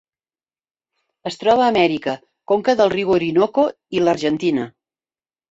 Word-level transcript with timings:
Es 1.31 1.37
troba 1.43 1.63
a 1.65 1.67
Amèrica: 1.73 2.15
conca 2.53 2.75
del 2.81 2.91
riu 2.95 3.13
Orinoco 3.19 3.67
i 3.99 4.03
l'Argentina. 4.09 4.67